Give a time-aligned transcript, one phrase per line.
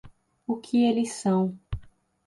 [0.47, 1.59] O que eles são